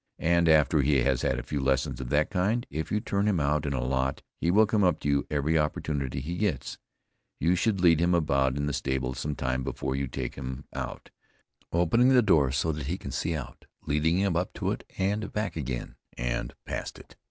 [0.17, 3.39] And after he has had a few lessons of that kind, if you turn him
[3.39, 6.79] out in a lot he will come up to you every opportunity he gets.
[7.39, 11.11] You should lead him about in the stable some time before you take him out,
[11.71, 15.31] opening the door, so that he can see out, leading him up to it and
[15.31, 17.15] back again, and past it.